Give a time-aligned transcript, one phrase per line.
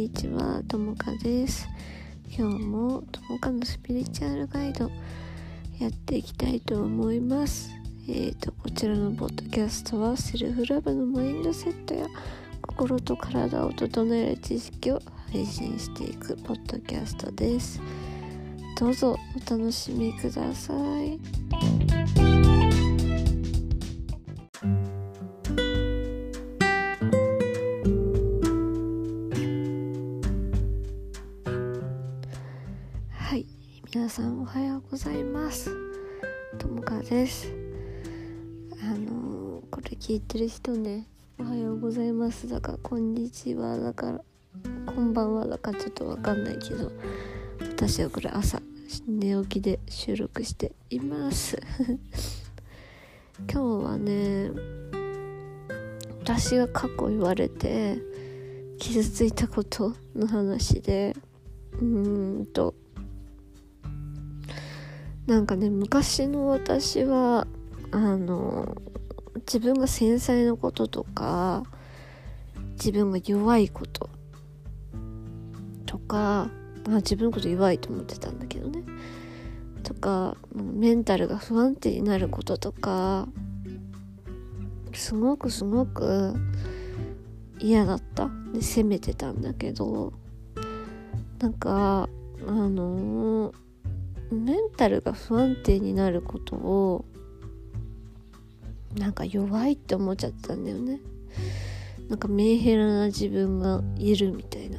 [0.00, 1.68] にちはともかです。
[2.34, 4.90] 今日もともかのスピリチュアルガイド
[5.78, 7.70] やっていきたいと思います。
[8.08, 12.06] えーとこちらのポッドキャストはセルフラブのマインドセットや
[12.62, 17.78] 心と体を整える知識を配信していくポッドキャストです。
[18.78, 20.72] どうぞお楽しみくださ
[21.02, 21.89] い。
[34.10, 35.70] さんおはようございます。
[36.58, 37.46] ともかです。
[38.82, 41.06] あのーこれ聞いてる人ね
[41.38, 42.48] おはようございます。
[42.48, 44.20] だからこんにちはだから
[44.84, 45.46] こんばんは。
[45.46, 46.90] だからちょっとわかんないけど
[47.60, 48.60] 私はこれ朝
[49.06, 51.56] 寝起きで収録しています。
[53.48, 54.50] 今日はね
[56.18, 58.02] 私が過去言われて
[58.76, 61.14] 傷ついたことの話で
[61.74, 62.74] うーんと
[65.26, 67.46] なんかね昔の私は
[67.92, 68.76] あの
[69.36, 71.64] 自分が繊細なこととか
[72.72, 74.08] 自分が弱いこと
[75.86, 76.48] とか、
[76.86, 78.82] まあ、自分のこと弱いと思ってたんだけどね。
[79.82, 83.26] とかメンタルが不安定になることとか
[84.92, 86.34] すごくすごく
[87.58, 88.30] 嫌だった。
[88.52, 90.12] で責めてたんだけど
[91.38, 92.08] なんか
[92.46, 93.52] あの
[94.34, 97.04] メンタルが不安定になることを
[98.96, 101.00] なんか弱いって思っちゃったんだよね。
[102.08, 104.78] なんかメンヘラな自分がいるみたいな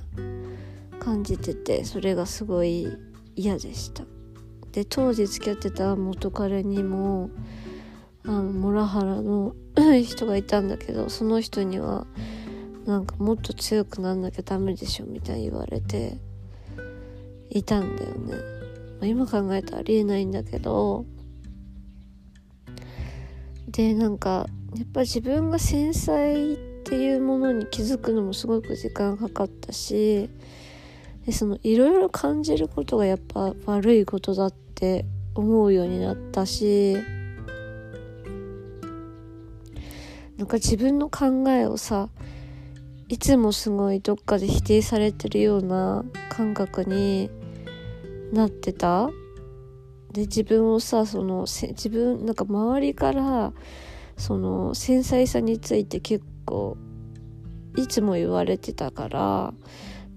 [0.99, 2.87] 感じててそれがすごい
[3.35, 4.03] 嫌でした。
[4.71, 7.29] で当時付き合ってた元彼にも
[8.25, 9.55] あのモラハラの
[10.03, 12.05] 人がいたんだけどその人には
[12.85, 16.17] なんかもっと強くなんなきゃダメでしょみたいに言われて
[17.49, 18.35] いたんだよね、
[19.07, 21.05] 今考えたらありえないんだけど。
[23.67, 30.29] でなんかやっぱ自分が繊細っていうものに気づくのもすごく時間かかったし
[31.25, 36.97] でそのいろいろ感じることがやっぱ悪いことだって思うようになったし。
[40.41, 42.09] なんか自分の考えをさ
[43.07, 47.29] いつもすごいどっかで否定されてるような感覚に
[48.31, 49.09] なってた？
[50.11, 53.53] で自分をさその自分なんか周りから
[54.17, 56.77] その繊細さについて結構
[57.77, 59.53] いつも言われてたから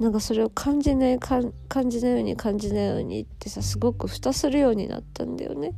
[0.00, 1.52] なんかそれを感じない感
[1.88, 5.72] じないように感じないようにってさすごく蓋するようになったんだよね。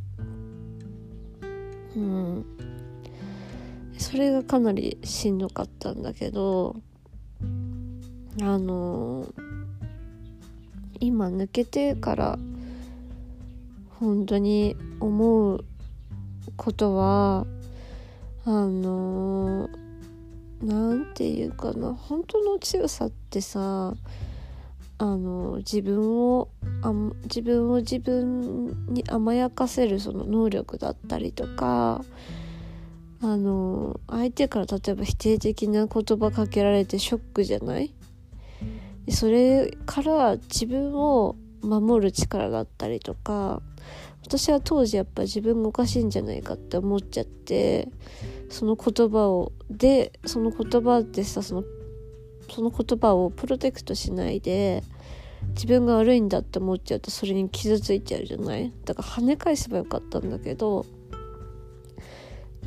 [1.95, 2.47] うん。
[3.99, 6.77] それがかなりしんどかったんだけど
[8.41, 9.27] あの
[11.01, 12.39] 今抜けてから
[14.01, 15.65] 本当に思う
[16.57, 17.47] ことは
[18.45, 19.69] あの
[20.63, 23.95] なんていうかな本当の強さってさ
[24.99, 26.49] あの自分を
[26.83, 26.91] あ
[27.25, 32.03] 自分を自分に甘やかせるその能力だったりとか
[33.23, 37.93] あの相手から例えば否定的な言葉かけられてショックじゃない？
[39.11, 43.63] それから自分を守る力だったりとか
[44.23, 47.89] 私は当時やっぱ自分がおかしいんじゃないかって思っちゃって
[48.49, 51.65] その言葉をでその言葉でさその
[52.51, 54.83] その言葉をプロテクトしないで
[55.55, 58.73] 自分が悪いんだって思っちゃうとそれに傷ついちゃうじゃない？
[58.85, 60.87] だから跳ね返せばよかったんだけど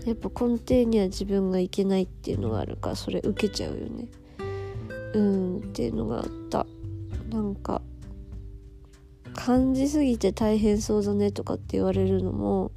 [0.05, 4.07] やっぱ根底には自分がいけないっていうのがあるからそれ受けちゃうよね。
[5.13, 6.65] うんっていうのがあった。
[7.29, 7.81] なんか
[9.35, 12.71] 感じすぎて大変そうだねとかって言われるのも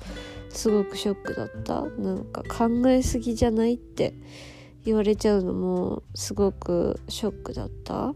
[0.50, 1.82] すごくショックだった。
[1.82, 4.14] なんか考えすぎじゃないって
[4.84, 8.14] 言われちゃうのもすごくショックだった。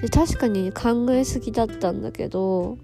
[0.00, 2.78] で確かに考えすぎだったんだけど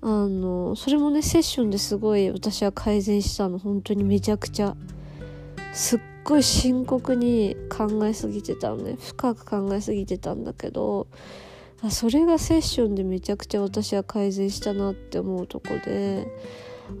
[0.00, 3.58] あのそれもねセッションですごい私は改善したの。
[3.58, 4.76] 本当にめちゃくちゃ
[5.72, 8.96] すっごい深刻に考えすぎてたのね。
[9.00, 11.06] 深く考えすぎてたんだけど
[11.90, 16.26] それがセッションでめちゃくちゃ私は改善したなって思うとこで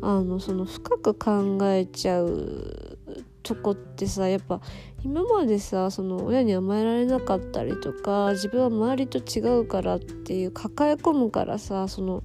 [0.02, 2.98] あのその深く考えちゃう
[3.42, 4.60] とこってさやっぱ
[5.02, 12.22] 今までさその親に甘えられなかったりとか自分は周りと違うからっていう抱え込むからさその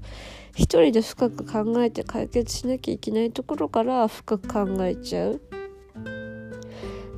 [0.56, 5.59] 一人で深く考えて解決しなきゃいけないところから深く考えちゃう。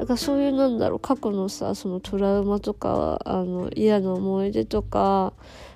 [0.02, 5.34] だかそういうなんだろう過去のさそのトラウマとかあの嫌な思い出とか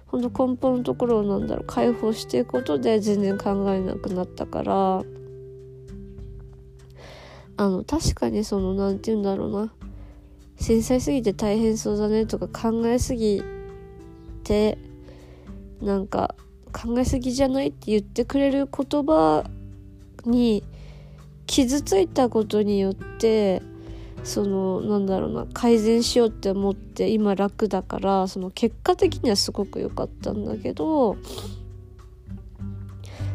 [0.07, 5.03] ほんと根本のところをなんだろう解放していくことで全然考えなくなったから
[7.57, 9.71] あの確かにその何て言うんだろうな。
[10.57, 13.43] 繊細すぎて大変そうだねとか考えすぎ
[14.43, 14.79] て
[15.81, 16.33] なんか
[16.71, 19.43] 考えすぎじゃないって言ってくれる言葉
[20.25, 20.63] に
[21.45, 23.61] 傷ついたことによって
[24.25, 31.15] そのなんだろうな改善しようって思って今楽だからその結果的にはすごく良かったんだけど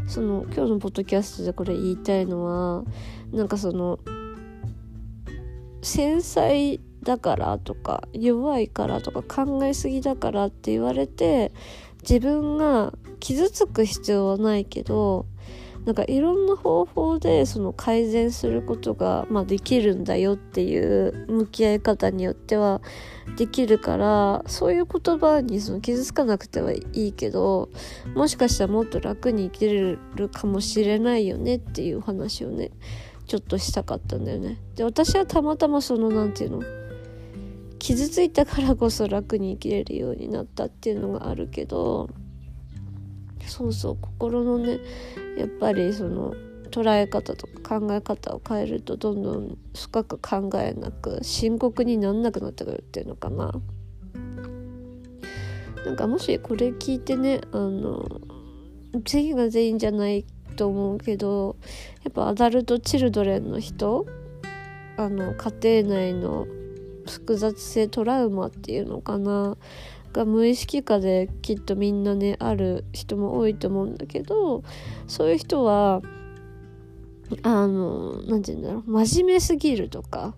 [0.08, 2.84] その今日のポッドキャストでこれ言いたいのは
[3.32, 4.00] なんかその
[5.80, 11.52] 繊細だからとか弱いからとか考えすぎだからって言われて
[12.02, 15.26] 自分が傷つく必要はないけど
[15.84, 22.82] なんかいろんな方法でその改善することが、まあ、できるんだよっていう向き合い方によっては
[23.36, 27.70] できるからそういう言葉にその傷つかなくてはいいけど
[28.14, 32.70] もしかしたらもっと楽に生きれるかもしれないよねっていう話をね
[33.26, 34.58] ちょっとしたかったんだよね。
[34.74, 36.66] で私はたまたまその何て言うの
[37.78, 42.10] 傷ついたからこそ楽に生きれるようになったっていうのがあるけど
[43.50, 44.78] そうそう心のね
[45.36, 46.34] やっぱりその
[46.70, 53.52] 捉え方とか考え方を変えるとどんどん深く考えなく深刻になんなくなってくるっていうのかな。
[55.84, 58.20] なんかもしこれ聞いてねあの
[59.04, 60.24] 全員が全員じゃない
[60.56, 61.56] と思うけど
[62.04, 64.06] やっぱアダルト・チルドレンの人
[64.96, 66.46] あの家庭内の
[67.08, 69.56] 複雑性トラウマっていうのかな
[70.12, 74.62] が無意識下できっとみんなねある人も多いと思うんだけど
[75.06, 76.02] そういう人は
[77.42, 80.34] あの何て言うんだろう真面目すぎるとか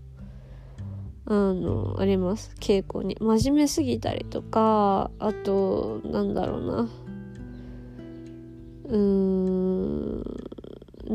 [1.25, 2.55] あのあります。
[2.59, 3.17] 傾向に。
[3.21, 6.89] 真面目すぎたりとかあとなんだろうな。
[8.85, 10.25] うーん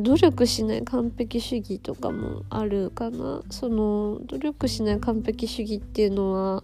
[0.02, 3.42] 努力しない完璧主義とかもあるかな。
[3.50, 6.64] その努力しない完璧主義っていうのは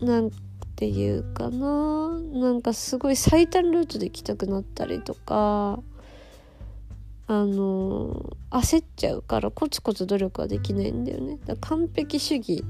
[0.00, 0.30] なん
[0.76, 2.18] ていうかな。
[2.18, 5.80] なんかすごい最短ルートで行きたくなったりとか
[7.28, 11.38] あの焦っちゃうからコツコツ努力はできないんだよね。
[11.46, 12.64] だ完璧主義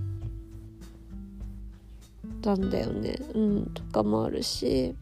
[2.44, 3.16] なんだよね。
[3.34, 4.94] うんとかもあるし。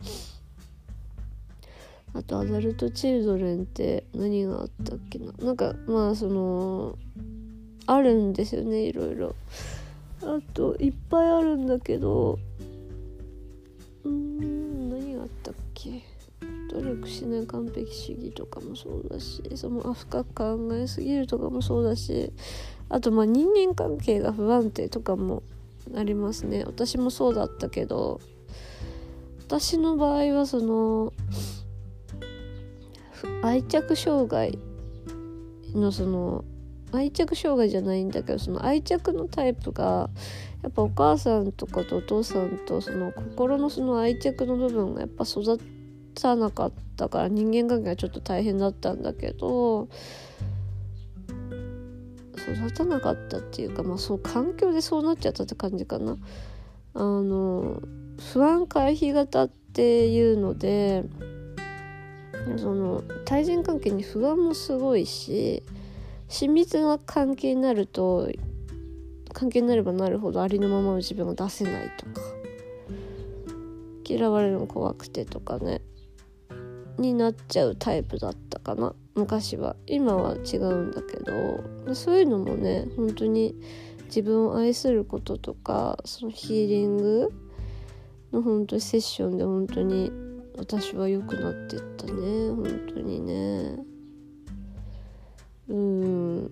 [2.16, 5.32] あとアダルト・チルドレンって何があったっけな。
[5.32, 6.96] なんかまあその
[7.86, 9.34] あるんですよねいろいろ。
[10.24, 12.38] あといっぱいあるんだけど
[14.04, 16.02] うーん何があったっけ？
[16.70, 22.32] 努力しない完璧主義とかもそうだしそのあ深く考えすぎるとかもそうだし
[22.88, 25.42] あとまあ人間関係が不安定とかも
[25.94, 26.64] ありますね。
[26.64, 28.20] 私もそうだったけど
[29.46, 31.12] 私の場合はその
[33.42, 34.58] 愛着障害
[35.74, 36.44] のその
[36.96, 40.10] 愛着障害じゃないんだけどその愛着のタイプが
[40.62, 45.58] やっぱお母さんとかとお父さんとその心のその愛着の部分がやっぱ育
[46.14, 49.88] たなかったから人間関係がちょっと大変だったんだけど
[52.36, 56.16] 育たなかったっていうかまあそう環境でそうなっちゃったって感じかな。
[56.96, 57.82] あの
[58.32, 61.04] 不安回避型っていうので
[62.56, 65.62] その対人関係に不安もすごいし
[66.28, 68.30] 親密な関係になると
[69.32, 72.20] 関係になればなるほどありのままの自分が出せないとか
[74.06, 75.80] 嫌われるの怖くてとかね
[76.98, 78.94] になっちゃうタイプだったかな。
[79.16, 79.76] 昔は。
[79.86, 83.54] 今は違うんだけどそういうのもね本当に
[84.06, 87.32] 自分を愛することとかそのヒーリング
[88.32, 90.12] の本当にセッションで本当に
[90.56, 92.12] 私は良くなってったね。
[92.50, 93.93] 本当にね。
[95.68, 96.50] うん。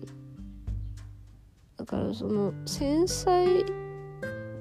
[1.77, 3.65] だからその繊細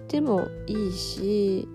[0.09, 1.69] でもいいし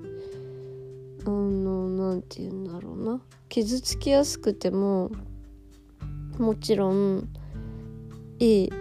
[1.25, 3.21] あの何て言うんだろうな。
[3.49, 5.11] 傷つきやすくても
[6.37, 7.27] もちろん
[8.39, 8.73] いい。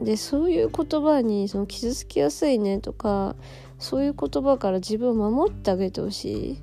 [0.00, 3.36] でそういう言葉にその傷つきやすいねとか
[3.78, 6.62] そういう言葉から自分を守ってあげてほしい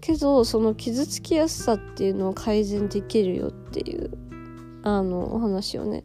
[0.00, 4.23] けどその傷つきやすさっていうのを改善できるよっていう。
[4.84, 6.04] あのお話をね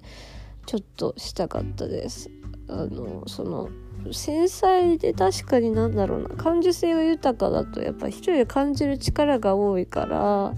[0.66, 2.30] ちょっとしたかったです。
[2.68, 3.70] あのその
[4.12, 6.30] 繊細で確かになんだろうな。
[6.30, 10.54] 感受性が豊かだとやっぱ一人で感じる力が多いから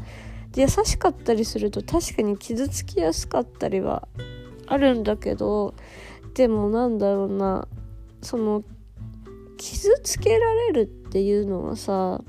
[0.51, 4.07] で優しかったりすると確かに傷つきやすかったりは
[4.67, 5.73] あるんだけど
[6.33, 7.67] でもなんだろうな。
[8.21, 8.63] その
[9.57, 12.21] 傷つけられるっていうのはさ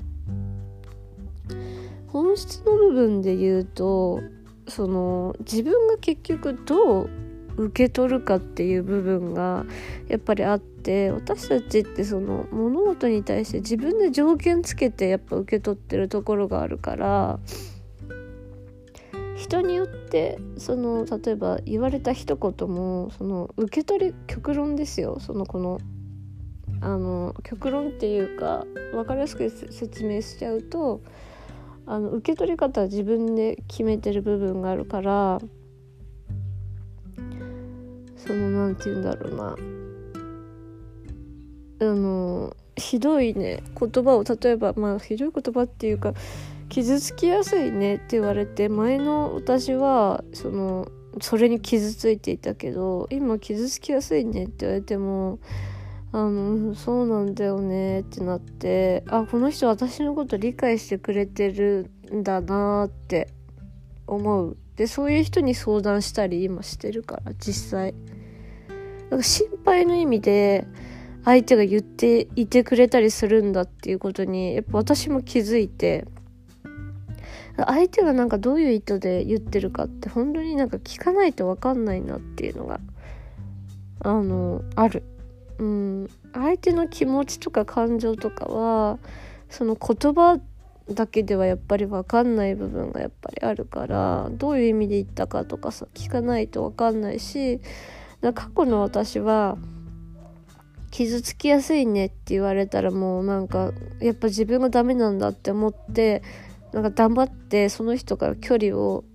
[2.07, 4.21] 本質の部分で言うと
[4.67, 7.09] その自分が結局どう
[7.55, 9.65] 受け取るかっていう部分が
[10.07, 17.39] やっぱりあって私たちってその物事に対して自分で条件つけてやっぱ受け取ってるところがあるから
[19.35, 25.19] 人によってその例えば言われた一言もその受け取り極論ですよ。
[25.19, 25.79] そのこの
[26.81, 31.01] あの極論っていうか分かりやすく説明しちゃうと
[31.85, 35.41] あの受け取り方は自分で決めてる部分があるから
[38.15, 39.57] その何て言うんだろうな。
[41.81, 46.13] あのひどいね言葉を例えばまあひどい言葉っていうか
[46.69, 50.87] 傷つきやすいねって言われて前の私はその
[51.21, 55.39] それに傷ついていたけど今傷つきやすいねって言われても
[56.15, 63.29] あのそうなんだよねってなってあこの人私のこと理解してくれてるんだなって
[64.05, 67.95] 思うでそういう人に相談したり今してるから実際
[69.09, 70.67] なんか心配の意味で
[71.25, 76.05] 相手が言っていてくれたりするんだっていうことにやっぱ私も気づいて
[77.57, 82.79] 相手がなんかどういう意図で言ってるかって本当になんか聞かないと分かんないなっていうのが
[84.01, 85.03] あのある。
[85.63, 88.99] うん、相手の気持ちとか感情とかは
[89.49, 90.41] その言葉
[90.91, 97.61] だけではやっぱり分かんない部分がやっぱりあるからどういう意味で言ったかとかさ聞かないと分かんないし
[98.21, 99.57] 過去の私は
[100.91, 106.23] 傷つきやすいねって言われたらもうなんかやっぱ自分がダメなんだって思って
[106.73, 109.05] なんか黙ってその人から距離を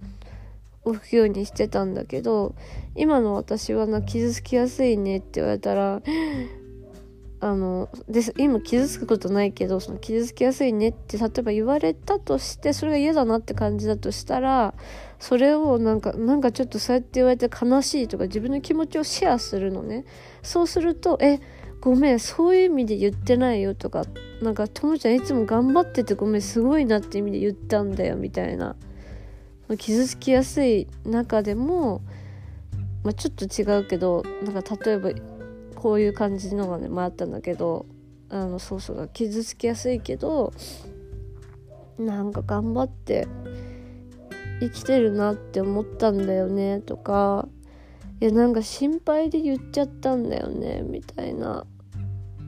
[0.91, 2.55] 置くようにしてたんだけど
[2.95, 6.03] 今の私はな傷つきやすいねって言われたら
[7.41, 14.75] あのです今傷つくことないけどその傷つきやすいねって例えば言われたとしてそれが嫌だなって感じだとしたら
[15.21, 20.05] それをなんかなんかちょっとそうやって言われて悲しいとか自分の気持ちをシェアするのね。
[20.43, 21.41] そうするとえ
[21.81, 24.05] ごめんそういう意味で言ってないよとか
[24.43, 28.75] なんかともちゃんいつも頑張っててごめんすごいなって意味で言ったんだよみたいな。
[29.77, 32.01] 傷つきやすい中でも、
[33.05, 35.11] まあ、ちょっと違うけどなんか例えば
[35.75, 37.87] こういう感じのがね回ったんだけど
[38.31, 40.53] あのそうそう傷つきやすいけど
[41.99, 43.27] なんか頑張って
[44.61, 47.49] 生きてるなって思ったんだよねとか
[48.21, 51.65] いやなんか心配で言っちゃったんだよねみたいな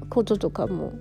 [0.09, 0.95] こととかも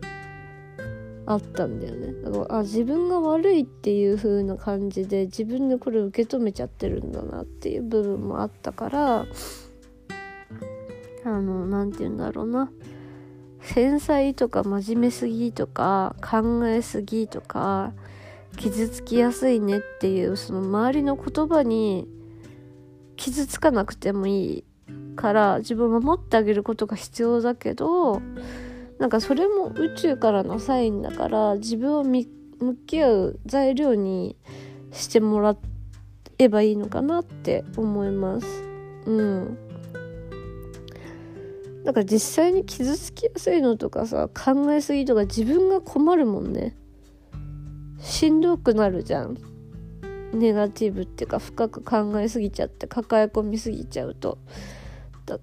[1.30, 2.12] あったんだよね。
[2.24, 9.28] だからあ自分が悪いっていう風な感じで自分でこれ受け止めちゃってるんだなっていう部分もあったから
[11.26, 12.72] あの何て言うんだろうな。
[13.62, 17.94] 繊細とか真面目すぎとか考えすぎとか
[18.58, 22.08] 傷つきやすいねっていうその周りの言葉に
[23.18, 24.64] 傷つかなくてもいい
[25.16, 28.22] から自分を守ってあげることが必要だけど
[29.00, 32.26] なんかそれも宇宙からのサインだから自分を向
[32.86, 34.36] き合う材料に
[34.92, 35.56] してもら
[36.38, 38.48] えばいいのかなって思います。
[39.06, 39.58] うん。
[41.86, 46.76] だか実際に傷つきやすいのとかさ考えすぎとか自分が困るもんね。
[48.00, 49.38] しんどくなるじゃん。
[50.34, 54.38] ネガティブっていうか深く考えすぎちゃって抱え込みすぎちゃうと。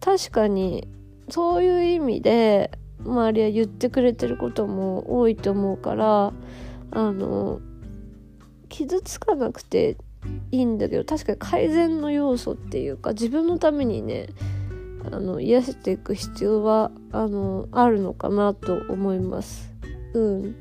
[0.00, 0.88] 確かに
[1.30, 2.70] そういう意味で
[3.06, 6.32] 周りは言ってくれてることも多いと思うから
[6.90, 7.60] あの
[8.68, 9.96] 傷つかなくて
[10.50, 14.26] いいんだけど確かに改善の要素っていうか自分のためにね
[15.12, 19.72] あの癒していく必要はあのあるのかなと思います。
[20.14, 20.56] うん。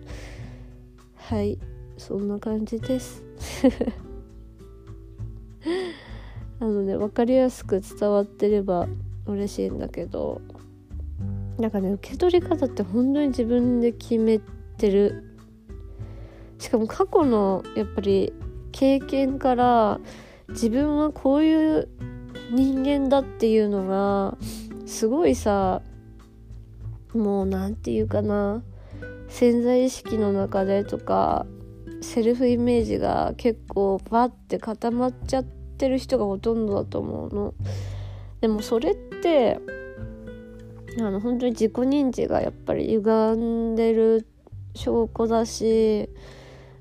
[1.15, 1.57] はい。
[1.97, 3.23] そんな感じです。
[6.59, 8.87] あのね分かりやすく伝わってれば
[9.25, 10.41] 嬉しいんだけど。
[11.57, 14.39] なんかね受け取り方って本当に自分で決め
[14.77, 15.37] てる
[16.57, 18.33] しかも過去のやっぱり
[18.71, 19.99] 経験から
[20.49, 21.89] 自分はこういう
[22.51, 24.37] 人間だっていうのが
[24.85, 25.81] すごいさ
[27.13, 28.63] もう何て言うかな
[29.29, 31.45] 潜在意識の中でとか
[32.01, 37.53] セルフイメージが結構バッて固まっちゃってる人がほとんどだと思うの。
[38.41, 39.59] でもそれって
[40.99, 44.25] あの本当に自己認知がやっぱり歪んでる
[44.75, 46.09] 証拠だし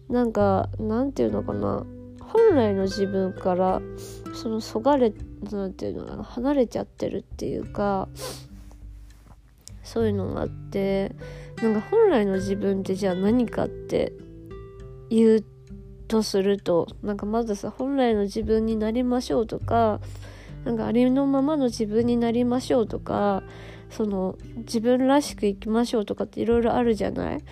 [0.09, 1.85] なんかなんていうのかな。
[2.35, 3.81] 本来の自分から
[4.35, 5.13] そのそがれ
[5.53, 8.09] 何て言うのかな離れちゃってるっていうか
[9.85, 11.13] そういうのがあって
[11.63, 14.13] なんか本来の自分ってじゃあ何かって
[15.11, 15.45] 言う
[16.09, 20.01] とするとなんかまずさ本来の自分になりましょうとか
[20.65, 23.43] なんかありのままの自分になりましょうとか
[23.91, 27.45] その自分らしく生きましょうとかっていろいろあるじゃない？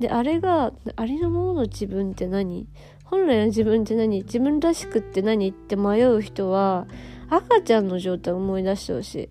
[0.00, 2.68] であれがありのままの自分って何？
[3.04, 4.22] 本来の自分って何？
[4.24, 6.86] 自分らしくって何って迷う人は
[7.30, 9.28] 赤ちゃんの状態を思い出してほしい。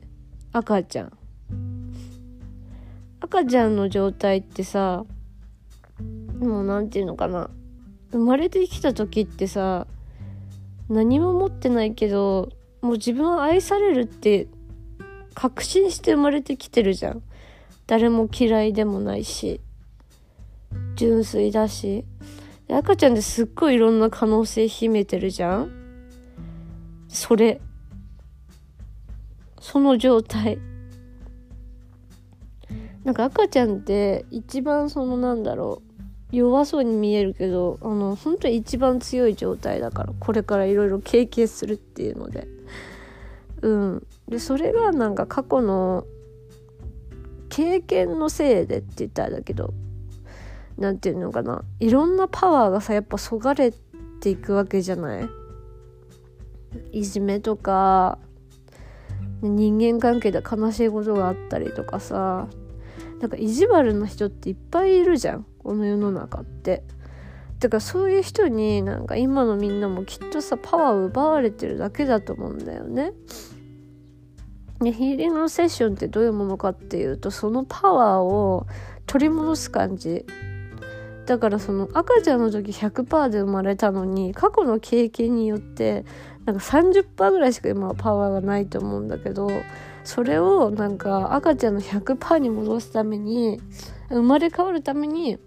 [0.54, 1.12] 赤ちゃん。
[3.20, 5.04] 赤ちゃんの状態ってさ
[6.40, 7.50] もう何て言うのかな？
[8.12, 9.88] 生まれてきた時ってさ
[10.90, 12.50] 何も持ってないけど
[12.86, 14.48] もう自分は愛されるって
[15.34, 17.24] 確信して生まれてきてるじゃん。
[17.88, 19.60] 誰も嫌いでもないし
[20.96, 22.06] 純粋だし。
[22.70, 25.72] 赤ちゃんってすっごいいろんな可能性秘めてるじゃん。
[27.08, 27.60] それ。
[29.60, 30.60] その状態。
[33.04, 35.82] なんか赤ちゃんって一番そのなんだろ
[36.32, 36.36] う。
[36.36, 42.55] 弱そうに見えるけどあの本当に一番強い状態だからこれからいろいろ経験するっていうので。
[43.66, 44.08] うん。
[44.28, 46.06] でそれがなんか過去の
[47.50, 49.74] 経験のせいでって言ったらだけど
[50.78, 51.64] 何て言うのかな。
[51.80, 53.74] いろんなパワーがさやっぱそがれ
[54.20, 55.30] ていくわけじゃない？
[56.92, 58.20] いじめとか
[59.42, 62.48] 人間関係で悲しいことがあったりとかさ。
[63.20, 66.84] なんか意地悪な人っていっぱいいるじゃんこの世の中って。
[67.60, 73.14] だからそういう人になんか今のみんなもきっとさパワーを奪われてるだけだと思うんだよね。
[74.86, 78.68] でヒーリングのセッションってどういうものかっていうとそのパワーを
[79.08, 80.26] 取り戻す感じ
[81.26, 86.06] だからその赤ちゃんの時100%で生まれたのに過去の経験によって
[86.46, 89.50] なんか30%ぐらいしか今はパワーがないと思うんだけど
[90.04, 93.60] それをなんか赤ちゃんの100%に戻すために
[94.10, 95.40] 生まれ変わるために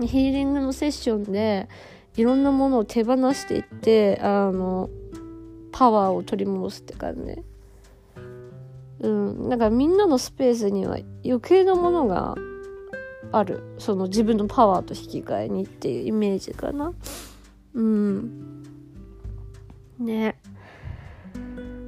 [0.00, 1.66] ヒーリングのセッションで
[2.14, 4.90] いろんなものを手放していってあの
[5.72, 7.42] パワーを取り戻すって感じね。
[9.00, 12.36] うん、だからみんなのスペースには余計なものが
[13.32, 13.62] ある。
[13.78, 16.92] その自分のパワーと引き換えにっていうイメージかな。
[17.74, 18.62] うん。
[19.98, 20.38] ね。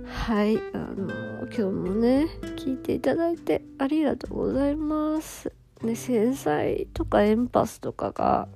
[0.07, 0.57] はい。
[0.73, 1.09] あの
[1.47, 5.53] 今日もね聞いていただいてありがとうございます。
[5.83, 8.49] ね繊細とかエンパスとかが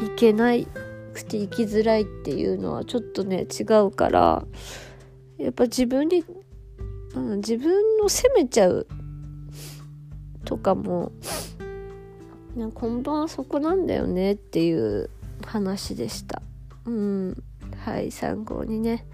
[0.00, 0.66] いけない
[1.12, 4.44] くて生きづらいっていうのはちょっとね違うから
[5.38, 6.24] やっぱ自分に、
[7.16, 7.72] うん、自分
[8.04, 8.86] を責めちゃう
[10.44, 11.12] とかも
[12.54, 15.10] 根本はそこなんだよねっていう
[15.44, 16.42] 話でした。
[16.84, 17.42] うん。
[17.84, 19.06] はい参考にね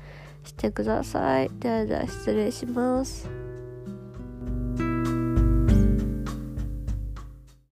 [0.44, 1.50] してください。
[1.58, 3.41] ではでは失礼します。